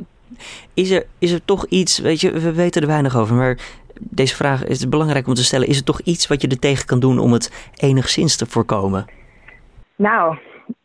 Is 0.73 0.91
er, 0.91 1.05
is 1.19 1.31
er 1.31 1.45
toch 1.45 1.65
iets, 1.65 2.00
weet 2.00 2.21
je, 2.21 2.31
we 2.31 2.53
weten 2.53 2.81
er 2.81 2.88
weinig 2.88 3.17
over, 3.17 3.35
maar 3.35 3.57
deze 4.00 4.35
vraag 4.35 4.65
is 4.65 4.89
belangrijk 4.89 5.27
om 5.27 5.33
te 5.33 5.43
stellen. 5.43 5.67
Is 5.67 5.77
er 5.77 5.83
toch 5.83 6.01
iets 6.01 6.27
wat 6.27 6.41
je 6.41 6.47
er 6.47 6.59
tegen 6.59 6.85
kan 6.85 7.00
doen 7.00 7.19
om 7.19 7.31
het 7.31 7.71
enigszins 7.75 8.38
te 8.38 8.45
voorkomen? 8.45 9.05
Nou, 9.95 10.38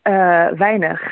uh, 0.03 0.49
weinig. 0.50 1.03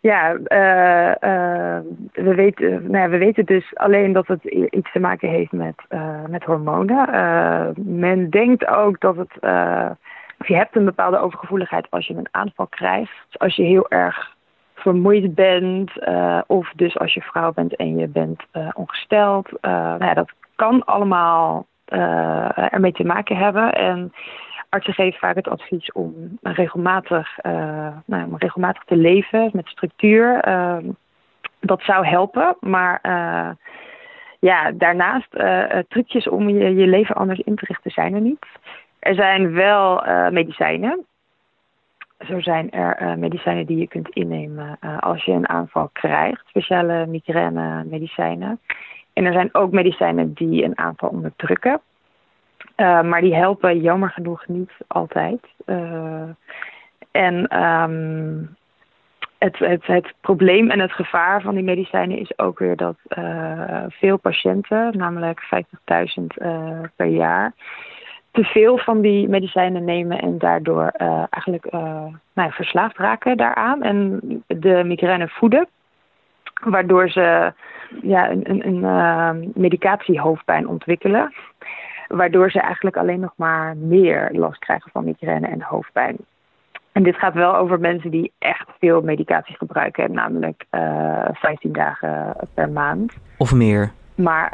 Ja, 0.00 0.32
uh, 0.32 1.14
uh, 1.30 1.78
we, 2.12 2.34
weten, 2.34 2.90
nou 2.90 3.02
ja, 3.02 3.08
we 3.08 3.18
weten 3.18 3.44
dus 3.44 3.74
alleen 3.74 4.12
dat 4.12 4.26
het 4.26 4.44
iets 4.44 4.92
te 4.92 4.98
maken 4.98 5.28
heeft 5.28 5.52
met, 5.52 5.82
met 6.28 6.44
hormonen. 6.44 7.08
men 7.76 8.30
denkt 8.30 8.66
ook 8.66 9.00
dat 9.00 9.16
het. 9.16 9.32
of 10.38 10.48
je 10.48 10.56
hebt 10.56 10.76
een 10.76 10.84
bepaalde 10.84 11.18
overgevoeligheid 11.18 11.86
als 11.90 12.06
je 12.06 12.14
een 12.14 12.28
aanval 12.30 12.66
krijgt. 12.66 13.12
Dus 13.28 13.38
als 13.38 13.56
je 13.56 13.62
heel 13.62 13.88
erg 13.88 14.34
vermoeid 14.74 15.34
bent, 15.34 15.92
of 16.46 16.72
dus 16.76 16.98
als 16.98 17.14
je 17.14 17.20
vrouw 17.20 17.52
bent 17.52 17.76
en 17.76 17.96
je 17.96 18.08
bent 18.08 18.42
ongesteld. 18.74 19.50
nou 19.60 20.04
ja, 20.04 20.14
dat 20.14 20.32
kan 20.54 20.84
allemaal 20.84 21.66
ermee 22.54 22.92
te 22.92 23.04
maken 23.04 23.36
hebben. 23.36 23.72
En 23.72 24.12
artsen 24.68 24.94
geven 24.94 25.18
vaak 25.18 25.34
het 25.34 25.48
advies 25.48 25.92
om 25.92 26.38
regelmatig, 26.42 27.38
uh, 27.42 27.88
nou, 28.04 28.24
om 28.24 28.36
regelmatig 28.36 28.84
te 28.84 28.96
leven 28.96 29.50
met 29.52 29.66
structuur. 29.66 30.40
Ehm, 30.40 30.90
dat 31.60 31.82
zou 31.82 32.06
helpen, 32.06 32.56
maar 32.60 33.00
ja, 34.40 34.70
daarnaast 34.72 35.30
trucjes 35.88 36.28
om 36.28 36.48
je, 36.48 36.74
je 36.74 36.86
leven 36.86 37.14
anders 37.14 37.38
in 37.38 37.56
te 37.56 37.64
richten 37.64 37.90
zijn 37.90 38.14
er 38.14 38.20
niet. 38.20 38.46
Er 38.98 39.14
zijn 39.14 39.52
wel 39.52 40.02
medicijnen 40.30 41.06
zo 42.18 42.40
zijn 42.40 42.70
er 42.70 43.18
medicijnen 43.18 43.66
die 43.66 43.78
je 43.78 43.88
kunt 43.88 44.08
innemen 44.08 44.78
als 45.00 45.24
je 45.24 45.32
een 45.32 45.48
aanval 45.48 45.90
krijgt, 45.92 46.46
speciale 46.46 47.06
migraine 47.06 47.84
medicijnen. 47.84 48.60
En 49.12 49.24
er 49.24 49.32
zijn 49.32 49.54
ook 49.54 49.70
medicijnen 49.70 50.32
die 50.32 50.64
een 50.64 50.78
aanval 50.78 51.08
onderdrukken. 51.08 51.80
Uh, 52.76 53.02
maar 53.02 53.20
die 53.20 53.34
helpen 53.34 53.80
jammer 53.80 54.10
genoeg 54.10 54.46
niet 54.46 54.70
altijd. 54.86 55.40
en 57.10 57.62
um, 57.64 58.56
het, 59.38 59.58
het, 59.58 59.86
het 59.86 60.14
probleem 60.20 60.70
en 60.70 60.80
het 60.80 60.92
gevaar 60.92 61.42
van 61.42 61.54
die 61.54 61.64
medicijnen 61.64 62.18
is 62.18 62.38
ook 62.38 62.58
weer 62.58 62.76
dat 62.76 62.96
veel 63.88 64.16
patiënten, 64.16 64.96
namelijk 64.96 65.64
50.000 66.20 66.24
per 66.96 67.06
jaar, 67.06 67.52
te 68.30 68.44
veel 68.44 68.78
van 68.78 69.00
die 69.00 69.28
medicijnen 69.28 69.84
nemen 69.84 70.20
en 70.20 70.38
daardoor 70.38 70.88
eigenlijk 71.30 71.70
nou, 72.34 72.52
verslaafd 72.52 72.96
raken 72.96 73.36
daaraan 73.36 73.82
en 73.82 74.20
de 74.46 74.84
migraine 74.84 75.28
voeden. 75.28 75.68
Waardoor 76.64 77.08
ze 77.10 77.52
ja, 78.02 78.30
een, 78.30 78.50
een, 78.50 78.82
een 78.82 79.52
medicatiehoofdpijn 79.54 80.68
ontwikkelen. 80.68 81.32
Waardoor 82.08 82.50
ze 82.50 82.60
eigenlijk 82.60 82.96
alleen 82.96 83.20
nog 83.20 83.32
maar 83.36 83.76
meer 83.76 84.28
last 84.32 84.58
krijgen 84.58 84.90
van 84.90 85.04
migraine 85.04 85.46
en 85.46 85.62
hoofdpijn. 85.62 86.16
En 86.92 87.02
dit 87.02 87.16
gaat 87.16 87.34
wel 87.34 87.56
over 87.56 87.80
mensen 87.80 88.10
die 88.10 88.32
echt 88.38 88.68
veel 88.78 89.00
medicatie 89.00 89.56
gebruiken, 89.56 90.12
namelijk 90.12 90.64
15 91.32 91.72
dagen 91.72 92.36
per 92.54 92.68
maand. 92.68 93.12
Of 93.38 93.52
meer. 93.52 93.92
Maar 94.14 94.50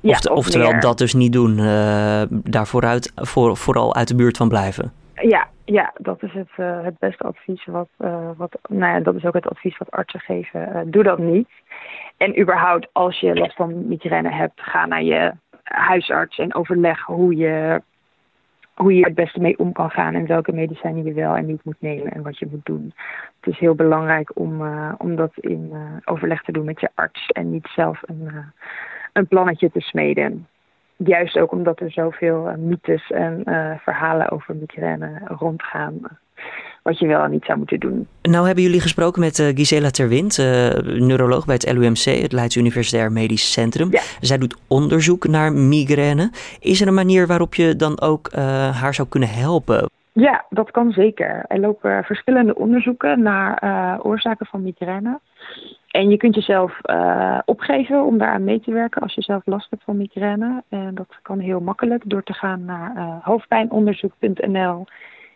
ja, 0.00 0.18
oftewel 0.30 0.80
dat 0.80 0.98
dus 0.98 1.14
niet 1.14 1.32
doen, 1.32 1.58
uh, 1.58 2.22
daar 2.28 2.66
vooruit, 2.66 3.12
voor, 3.14 3.56
vooral 3.56 3.94
uit 3.94 4.08
de 4.08 4.14
buurt 4.14 4.36
van 4.36 4.48
blijven. 4.48 4.92
Ja, 5.14 5.48
ja 5.64 5.92
dat 5.96 6.22
is 6.22 6.32
het, 6.32 6.50
het 6.84 6.98
beste 6.98 7.24
advies. 7.24 7.64
Wat, 7.64 7.88
wat, 8.36 8.58
nou 8.68 8.92
ja, 8.94 9.00
dat 9.00 9.14
is 9.14 9.24
ook 9.24 9.34
het 9.34 9.48
advies 9.48 9.78
wat 9.78 9.90
artsen 9.90 10.20
geven. 10.20 10.90
doe 10.90 11.02
dat 11.02 11.18
niet. 11.18 11.48
En 12.16 12.40
überhaupt, 12.40 12.88
als 12.92 13.20
je 13.20 13.34
last 13.34 13.56
van 13.56 13.88
migraine 13.88 14.32
hebt, 14.32 14.60
ga 14.60 14.86
naar 14.86 15.02
je 15.02 15.32
huisarts 15.62 16.38
en 16.38 16.54
overleg 16.54 17.02
hoe 17.02 17.36
je, 17.36 17.82
hoe 18.74 18.94
je 18.94 19.04
het 19.04 19.14
beste 19.14 19.40
mee 19.40 19.58
om 19.58 19.72
kan 19.72 19.90
gaan 19.90 20.14
en 20.14 20.26
welke 20.26 20.52
medicijnen 20.52 21.04
je 21.04 21.12
wel 21.12 21.36
en 21.36 21.46
niet 21.46 21.64
moet 21.64 21.80
nemen 21.80 22.12
en 22.12 22.22
wat 22.22 22.38
je 22.38 22.48
moet 22.50 22.66
doen. 22.66 22.94
Het 23.40 23.52
is 23.54 23.58
heel 23.58 23.74
belangrijk 23.74 24.30
om, 24.34 24.62
om 24.98 25.16
dat 25.16 25.32
in 25.34 25.72
overleg 26.04 26.42
te 26.42 26.52
doen 26.52 26.64
met 26.64 26.80
je 26.80 26.90
arts 26.94 27.26
en 27.26 27.50
niet 27.50 27.68
zelf 27.74 28.00
een 28.04 28.52
een 29.12 29.26
plannetje 29.26 29.70
te 29.70 29.80
smeden. 29.80 30.48
Juist 30.96 31.38
ook 31.38 31.52
omdat 31.52 31.80
er 31.80 31.90
zoveel 31.90 32.54
mythes 32.58 33.10
en 33.10 33.42
verhalen 33.82 34.30
over 34.30 34.56
migraine 34.56 35.20
rondgaan. 35.24 36.00
Wat 36.82 36.98
je 36.98 37.06
wel 37.06 37.26
niet 37.26 37.44
zou 37.44 37.58
moeten 37.58 37.80
doen. 37.80 38.08
Nou 38.22 38.46
hebben 38.46 38.64
jullie 38.64 38.80
gesproken 38.80 39.20
met 39.20 39.38
uh, 39.38 39.46
Gisela 39.46 39.90
Terwind, 39.90 40.36
neuroloog 40.84 41.44
bij 41.44 41.54
het 41.54 41.72
LUMC, 41.72 42.22
het 42.22 42.32
Leids 42.32 42.56
Universitair 42.56 43.12
Medisch 43.12 43.52
Centrum. 43.52 43.88
Ja. 43.90 44.00
Zij 44.20 44.38
doet 44.38 44.56
onderzoek 44.68 45.26
naar 45.26 45.52
migraine. 45.52 46.30
Is 46.60 46.80
er 46.80 46.88
een 46.88 46.94
manier 46.94 47.26
waarop 47.26 47.54
je 47.54 47.76
dan 47.76 48.00
ook 48.00 48.32
haar 48.72 48.94
zou 48.94 49.08
kunnen 49.08 49.28
helpen? 49.28 49.90
Ja, 50.12 50.44
dat 50.50 50.70
kan 50.70 50.92
zeker. 50.92 51.44
Er 51.48 51.60
lopen 51.60 52.04
verschillende 52.04 52.54
onderzoeken 52.54 53.22
naar 53.22 53.62
oorzaken 54.02 54.46
van 54.46 54.62
migraine. 54.62 55.20
En 55.92 56.10
je 56.10 56.16
kunt 56.16 56.34
jezelf 56.34 56.78
uh, 56.82 57.38
opgeven 57.44 58.04
om 58.04 58.18
daaraan 58.18 58.44
mee 58.44 58.60
te 58.60 58.72
werken 58.72 59.02
als 59.02 59.14
je 59.14 59.22
zelf 59.22 59.42
last 59.46 59.70
hebt 59.70 59.84
van 59.84 59.96
migraine. 59.96 60.62
En 60.68 60.94
dat 60.94 61.18
kan 61.22 61.38
heel 61.38 61.60
makkelijk 61.60 62.02
door 62.06 62.22
te 62.22 62.32
gaan 62.32 62.64
naar 62.64 62.92
uh, 62.96 63.14
hoofdpijnonderzoek.nl. 63.22 64.84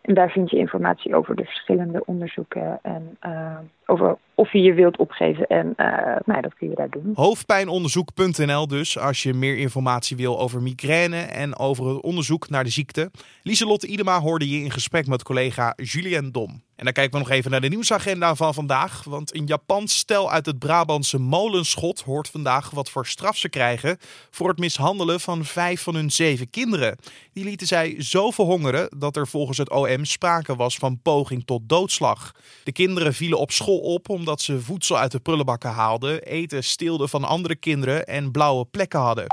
En 0.07 0.15
daar 0.15 0.31
vind 0.31 0.51
je 0.51 0.57
informatie 0.57 1.15
over 1.15 1.37
de 1.37 1.45
verschillende 1.45 2.05
onderzoeken 2.05 2.79
en 2.83 3.19
uh, 3.27 3.59
over 3.87 4.19
of 4.37 4.53
je 4.53 4.61
je 4.61 4.75
wilt 4.75 4.97
opgeven. 4.97 5.47
En 5.47 5.67
uh, 5.77 5.87
nou, 6.25 6.41
dat 6.41 6.55
kun 6.55 6.69
je 6.69 6.75
daar 6.75 6.91
doen. 6.91 7.11
Hoofdpijnonderzoek.nl 7.15 8.67
dus, 8.67 8.99
als 8.99 9.23
je 9.23 9.35
meer 9.35 9.57
informatie 9.57 10.17
wil 10.17 10.41
over 10.41 10.63
migraine 10.63 11.21
en 11.21 11.59
over 11.59 11.87
het 11.89 12.01
onderzoek 12.01 12.49
naar 12.49 12.65
de 12.65 12.71
ziekte. 12.71 13.11
Lieselotte 13.43 13.87
Idema 13.87 14.21
hoorde 14.21 14.51
je 14.51 14.65
in 14.65 14.71
gesprek 14.71 15.07
met 15.07 15.23
collega 15.23 15.73
Julien 15.77 16.33
Dom. 16.33 16.65
En 16.77 16.85
dan 16.85 16.93
kijken 16.93 17.13
we 17.13 17.19
nog 17.19 17.31
even 17.31 17.51
naar 17.51 17.61
de 17.61 17.69
nieuwsagenda 17.69 18.35
van 18.35 18.55
vandaag. 18.55 19.05
Want 19.05 19.35
een 19.35 19.47
Japans 19.47 19.97
stel 19.97 20.31
uit 20.31 20.47
het 20.47 20.59
Brabantse 20.59 21.19
Molenschot 21.19 22.01
hoort 22.01 22.29
vandaag 22.29 22.71
wat 22.71 22.91
voor 22.91 23.07
straf 23.07 23.37
ze 23.37 23.49
krijgen 23.49 23.97
voor 24.31 24.49
het 24.49 24.59
mishandelen 24.59 25.21
van 25.21 25.45
vijf 25.45 25.83
van 25.83 25.95
hun 25.95 26.11
zeven 26.11 26.51
kinderen. 26.51 26.97
Die 27.33 27.45
lieten 27.45 27.67
zij 27.67 27.95
zo 27.99 28.31
verhongeren 28.31 28.89
dat 28.99 29.17
er 29.17 29.27
volgens 29.27 29.59
het 29.59 29.71
OM 29.71 30.05
sprake 30.05 30.57
was 30.57 30.77
van 30.77 31.01
poging 31.03 31.45
tot 31.45 31.69
doodslag. 31.69 32.33
De 32.65 32.73
kinderen 32.73 33.15
vielen 33.15 33.39
op 33.39 33.51
school 33.51 33.76
op 33.81 34.09
omdat 34.09 34.41
ze 34.41 34.61
voedsel 34.61 34.99
uit 34.99 35.13
de 35.13 35.19
prullenbakken 35.19 35.71
haalden, 35.71 36.23
eten 36.23 36.65
steelden 36.65 37.09
van 37.09 37.25
andere 37.25 37.57
kinderen 37.57 38.07
en 38.07 38.31
blauwe 38.31 38.65
plekken 38.65 39.01
hadden. 39.01 39.27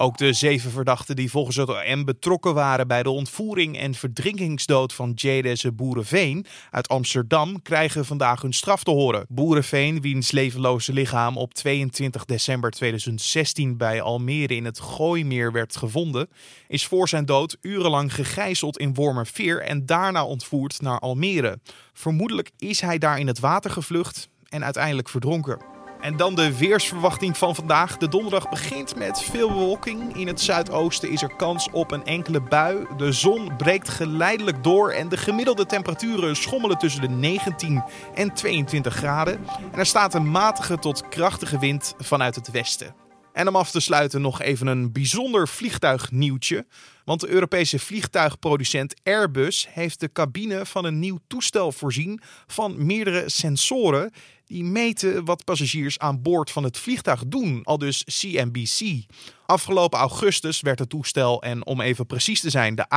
Ook 0.00 0.16
de 0.16 0.32
zeven 0.32 0.70
verdachten 0.70 1.16
die 1.16 1.30
volgens 1.30 1.56
het 1.56 1.68
OM 1.68 2.04
betrokken 2.04 2.54
waren 2.54 2.88
bij 2.88 3.02
de 3.02 3.10
ontvoering 3.10 3.78
en 3.78 3.94
verdrinkingsdood 3.94 4.92
van 4.92 5.12
Jadeze 5.14 5.72
Boerenveen 5.72 6.46
uit 6.70 6.88
Amsterdam 6.88 7.62
krijgen 7.62 8.04
vandaag 8.04 8.42
hun 8.42 8.52
straf 8.52 8.84
te 8.84 8.90
horen. 8.90 9.26
Boerenveen, 9.28 10.00
wiens 10.00 10.30
levenloze 10.30 10.92
lichaam 10.92 11.36
op 11.36 11.54
22 11.54 12.24
december 12.24 12.70
2016 12.70 13.76
bij 13.76 14.00
Almere 14.02 14.54
in 14.54 14.64
het 14.64 14.80
Gooimeer 14.80 15.52
werd 15.52 15.76
gevonden, 15.76 16.28
is 16.68 16.86
voor 16.86 17.08
zijn 17.08 17.26
dood 17.26 17.56
urenlang 17.60 18.14
gegijzeld 18.14 18.78
in 18.78 18.94
Wormerveer 18.94 19.62
en 19.62 19.86
daarna 19.86 20.24
ontvoerd 20.24 20.80
naar 20.80 20.98
Almere. 20.98 21.58
Vermoedelijk 21.92 22.50
is 22.58 22.80
hij 22.80 22.98
daar 22.98 23.18
in 23.18 23.26
het 23.26 23.38
water 23.38 23.70
gevlucht 23.70 24.28
en 24.48 24.64
uiteindelijk 24.64 25.08
verdronken. 25.08 25.77
En 26.00 26.16
dan 26.16 26.34
de 26.34 26.58
weersverwachting 26.58 27.36
van 27.36 27.54
vandaag. 27.54 27.96
De 27.96 28.08
donderdag 28.08 28.48
begint 28.48 28.96
met 28.96 29.22
veel 29.22 29.48
bewolking. 29.48 30.16
In 30.16 30.26
het 30.26 30.40
zuidoosten 30.40 31.10
is 31.10 31.22
er 31.22 31.36
kans 31.36 31.68
op 31.72 31.90
een 31.90 32.04
enkele 32.04 32.40
bui. 32.40 32.86
De 32.96 33.12
zon 33.12 33.56
breekt 33.56 33.88
geleidelijk 33.88 34.64
door 34.64 34.90
en 34.90 35.08
de 35.08 35.16
gemiddelde 35.16 35.66
temperaturen 35.66 36.36
schommelen 36.36 36.78
tussen 36.78 37.00
de 37.00 37.08
19 37.08 37.82
en 38.14 38.34
22 38.34 38.94
graden. 38.94 39.40
En 39.72 39.78
er 39.78 39.86
staat 39.86 40.14
een 40.14 40.30
matige 40.30 40.78
tot 40.78 41.08
krachtige 41.08 41.58
wind 41.58 41.94
vanuit 41.98 42.34
het 42.34 42.50
westen. 42.50 42.94
En 43.32 43.48
om 43.48 43.56
af 43.56 43.70
te 43.70 43.80
sluiten 43.80 44.20
nog 44.20 44.42
even 44.42 44.66
een 44.66 44.92
bijzonder 44.92 45.48
vliegtuignieuwtje. 45.48 46.66
Want 47.04 47.20
de 47.20 47.28
Europese 47.28 47.78
vliegtuigproducent 47.78 48.94
Airbus 49.02 49.68
heeft 49.70 50.00
de 50.00 50.12
cabine 50.12 50.66
van 50.66 50.84
een 50.84 50.98
nieuw 50.98 51.18
toestel 51.26 51.72
voorzien 51.72 52.20
van 52.46 52.86
meerdere 52.86 53.22
sensoren 53.26 54.12
die 54.48 54.64
meten 54.64 55.24
wat 55.24 55.44
passagiers 55.44 55.98
aan 55.98 56.22
boord 56.22 56.50
van 56.50 56.64
het 56.64 56.78
vliegtuig 56.78 57.22
doen, 57.26 57.60
al 57.64 57.78
dus 57.78 58.04
CNBC. 58.04 59.04
Afgelopen 59.50 59.98
augustus 59.98 60.60
werd 60.60 60.78
het 60.78 60.88
toestel, 60.88 61.42
en 61.42 61.66
om 61.66 61.80
even 61.80 62.06
precies 62.06 62.40
te 62.40 62.50
zijn, 62.50 62.74
de 62.74 62.84
A350-900, 62.84 62.88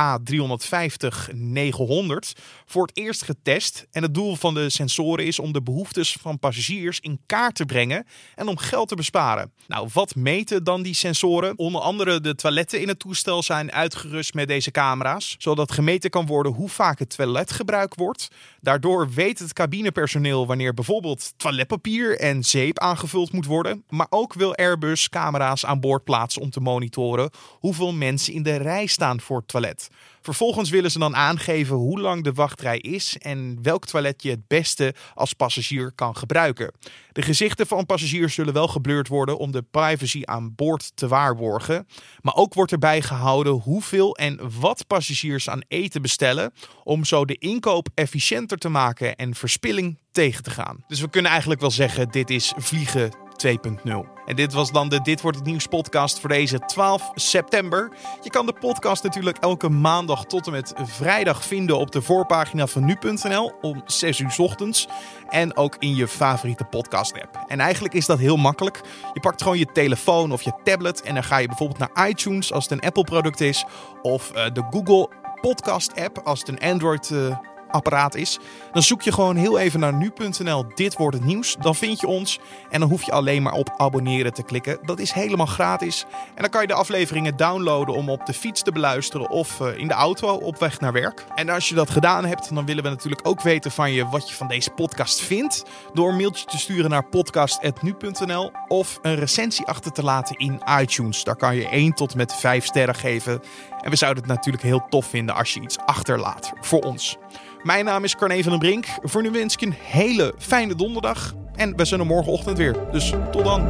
voor 2.66 2.86
het 2.86 2.96
eerst 2.96 3.22
getest. 3.22 3.86
En 3.90 4.02
het 4.02 4.14
doel 4.14 4.36
van 4.36 4.54
de 4.54 4.70
sensoren 4.70 5.26
is 5.26 5.38
om 5.38 5.52
de 5.52 5.62
behoeftes 5.62 6.16
van 6.20 6.38
passagiers 6.38 7.00
in 7.00 7.20
kaart 7.26 7.54
te 7.54 7.64
brengen 7.64 8.06
en 8.34 8.48
om 8.48 8.56
geld 8.56 8.88
te 8.88 8.94
besparen. 8.94 9.52
Nou, 9.66 9.88
wat 9.92 10.14
meten 10.14 10.64
dan 10.64 10.82
die 10.82 10.94
sensoren? 10.94 11.58
Onder 11.58 11.80
andere 11.80 12.20
de 12.20 12.34
toiletten 12.34 12.80
in 12.80 12.88
het 12.88 12.98
toestel 12.98 13.42
zijn 13.42 13.72
uitgerust 13.72 14.34
met 14.34 14.48
deze 14.48 14.70
camera's, 14.70 15.34
zodat 15.38 15.72
gemeten 15.72 16.10
kan 16.10 16.26
worden 16.26 16.52
hoe 16.52 16.68
vaak 16.68 16.98
het 16.98 17.16
toilet 17.16 17.52
gebruikt 17.52 17.96
wordt. 17.96 18.28
Daardoor 18.60 19.10
weet 19.10 19.38
het 19.38 19.52
cabinepersoneel 19.52 20.46
wanneer 20.46 20.74
bijvoorbeeld 20.74 21.32
toiletpapier 21.36 22.18
en 22.18 22.44
zeep 22.44 22.78
aangevuld 22.78 23.32
moet 23.32 23.46
worden. 23.46 23.84
Maar 23.88 24.06
ook 24.10 24.34
wil 24.34 24.54
Airbus 24.54 25.08
camera's 25.08 25.64
aan 25.64 25.80
boord 25.80 26.04
plaatsen 26.04 26.41
om 26.42 26.50
te 26.50 26.60
monitoren 26.60 27.30
hoeveel 27.50 27.92
mensen 27.92 28.32
in 28.32 28.42
de 28.42 28.56
rij 28.56 28.86
staan 28.86 29.20
voor 29.20 29.36
het 29.36 29.48
toilet. 29.48 29.88
Vervolgens 30.20 30.70
willen 30.70 30.90
ze 30.90 30.98
dan 30.98 31.16
aangeven 31.16 31.76
hoe 31.76 32.00
lang 32.00 32.24
de 32.24 32.32
wachtrij 32.32 32.78
is 32.78 33.18
en 33.18 33.58
welk 33.62 33.86
toilet 33.86 34.22
je 34.22 34.30
het 34.30 34.46
beste 34.46 34.94
als 35.14 35.32
passagier 35.32 35.92
kan 35.94 36.16
gebruiken. 36.16 36.72
De 37.12 37.22
gezichten 37.22 37.66
van 37.66 37.86
passagiers 37.86 38.34
zullen 38.34 38.52
wel 38.52 38.68
geblurred 38.68 39.08
worden 39.08 39.38
om 39.38 39.52
de 39.52 39.62
privacy 39.70 40.22
aan 40.24 40.54
boord 40.54 40.92
te 40.94 41.08
waarborgen. 41.08 41.86
Maar 42.20 42.34
ook 42.34 42.54
wordt 42.54 42.72
erbij 42.72 43.02
gehouden 43.02 43.52
hoeveel 43.52 44.16
en 44.16 44.40
wat 44.60 44.86
passagiers 44.86 45.48
aan 45.48 45.62
eten 45.68 46.02
bestellen 46.02 46.52
om 46.84 47.04
zo 47.04 47.24
de 47.24 47.38
inkoop 47.38 47.88
efficiënter 47.94 48.58
te 48.58 48.68
maken 48.68 49.16
en 49.16 49.34
verspilling 49.34 49.98
tegen 50.12 50.42
te 50.42 50.50
gaan. 50.50 50.84
Dus 50.88 51.00
we 51.00 51.10
kunnen 51.10 51.30
eigenlijk 51.30 51.60
wel 51.60 51.70
zeggen: 51.70 52.08
dit 52.08 52.30
is 52.30 52.52
vliegen 52.56 53.10
2.0. 53.46 54.12
En 54.26 54.36
dit 54.36 54.52
was 54.52 54.72
dan 54.72 54.88
de 54.88 55.00
Dit 55.00 55.20
wordt 55.20 55.36
het 55.36 55.46
nieuws 55.46 55.66
podcast 55.66 56.20
voor 56.20 56.28
deze 56.28 56.58
12 56.58 57.10
september. 57.14 57.92
Je 58.22 58.30
kan 58.30 58.46
de 58.46 58.52
podcast 58.52 59.02
natuurlijk 59.02 59.38
elke 59.38 59.68
maandag 59.68 60.24
tot 60.24 60.46
en 60.46 60.52
met 60.52 60.72
vrijdag 60.76 61.44
vinden 61.44 61.78
op 61.78 61.90
de 61.90 62.02
voorpagina 62.02 62.66
van 62.66 62.84
nu.nl 62.84 63.52
om 63.60 63.82
6 63.86 64.18
uur 64.18 64.34
ochtends. 64.38 64.88
En 65.28 65.56
ook 65.56 65.76
in 65.78 65.94
je 65.94 66.08
favoriete 66.08 66.64
podcast 66.64 67.12
app. 67.22 67.44
En 67.46 67.60
eigenlijk 67.60 67.94
is 67.94 68.06
dat 68.06 68.18
heel 68.18 68.36
makkelijk. 68.36 68.80
Je 69.12 69.20
pakt 69.20 69.42
gewoon 69.42 69.58
je 69.58 69.72
telefoon 69.72 70.32
of 70.32 70.42
je 70.42 70.52
tablet 70.64 71.02
en 71.02 71.14
dan 71.14 71.24
ga 71.24 71.36
je 71.36 71.46
bijvoorbeeld 71.46 71.78
naar 71.78 72.08
iTunes 72.08 72.52
als 72.52 72.64
het 72.68 72.72
een 72.72 72.86
Apple 72.86 73.04
product 73.04 73.40
is. 73.40 73.64
Of 74.02 74.30
eh, 74.30 74.44
de 74.52 74.62
Google 74.70 75.08
podcast 75.40 76.00
app 76.00 76.18
als 76.24 76.38
het 76.38 76.48
een 76.48 76.70
Android 76.70 77.10
uh, 77.10 77.36
apparaat 77.72 78.14
is. 78.14 78.38
Dan 78.72 78.82
zoek 78.82 79.02
je 79.02 79.12
gewoon 79.12 79.36
heel 79.36 79.58
even 79.58 79.80
naar 79.80 79.94
nu.nl, 79.94 80.64
dit 80.74 80.96
wordt 80.96 81.16
het 81.16 81.26
nieuws. 81.26 81.56
Dan 81.60 81.74
vind 81.74 82.00
je 82.00 82.06
ons 82.06 82.40
en 82.70 82.80
dan 82.80 82.88
hoef 82.88 83.02
je 83.02 83.12
alleen 83.12 83.42
maar 83.42 83.52
op 83.52 83.74
abonneren 83.76 84.32
te 84.32 84.42
klikken. 84.42 84.78
Dat 84.82 84.98
is 84.98 85.12
helemaal 85.12 85.46
gratis. 85.46 86.04
En 86.34 86.42
dan 86.42 86.50
kan 86.50 86.60
je 86.60 86.66
de 86.66 86.74
afleveringen 86.74 87.36
downloaden 87.36 87.94
om 87.94 88.10
op 88.10 88.26
de 88.26 88.32
fiets 88.32 88.62
te 88.62 88.72
beluisteren 88.72 89.30
of 89.30 89.60
eh, 89.60 89.78
in 89.78 89.88
de 89.88 89.94
auto 89.94 90.34
op 90.34 90.58
weg 90.58 90.80
naar 90.80 90.92
werk. 90.92 91.24
En 91.34 91.48
als 91.48 91.68
je 91.68 91.74
dat 91.74 91.90
gedaan 91.90 92.24
hebt, 92.24 92.54
dan 92.54 92.66
willen 92.66 92.82
we 92.82 92.88
natuurlijk 92.88 93.28
ook 93.28 93.42
weten 93.42 93.70
van 93.70 93.92
je 93.92 94.08
wat 94.08 94.28
je 94.28 94.34
van 94.34 94.48
deze 94.48 94.70
podcast 94.70 95.20
vindt. 95.20 95.62
Door 95.92 96.08
een 96.08 96.16
mailtje 96.16 96.44
te 96.44 96.58
sturen 96.58 96.90
naar 96.90 97.08
podcast.nu.nl 97.08 98.50
of 98.68 98.98
een 99.02 99.14
recensie 99.14 99.66
achter 99.66 99.92
te 99.92 100.02
laten 100.02 100.36
in 100.36 100.62
iTunes. 100.80 101.24
Daar 101.24 101.36
kan 101.36 101.56
je 101.56 101.68
1 101.68 101.92
tot 101.92 102.14
met 102.14 102.34
5 102.34 102.64
sterren 102.64 102.94
geven. 102.94 103.40
En 103.80 103.90
we 103.90 103.96
zouden 103.96 104.22
het 104.22 104.32
natuurlijk 104.32 104.64
heel 104.64 104.86
tof 104.88 105.06
vinden 105.06 105.34
als 105.34 105.54
je 105.54 105.60
iets 105.60 105.78
achterlaat 105.78 106.52
voor 106.60 106.80
ons. 106.80 107.18
Mijn 107.62 107.84
naam 107.84 108.04
is 108.04 108.16
Carne 108.16 108.42
van 108.42 108.50
den 108.50 108.60
Brink. 108.60 108.86
Voor 109.02 109.22
nu 109.22 109.30
wens 109.30 109.54
ik 109.54 109.60
een 109.60 109.74
hele 109.78 110.34
fijne 110.38 110.74
donderdag. 110.74 111.34
En 111.54 111.76
we 111.76 111.84
zijn 111.84 112.00
er 112.00 112.06
morgenochtend 112.06 112.58
weer. 112.58 112.76
Dus 112.92 113.12
tot 113.30 113.44
dan. 113.44 113.66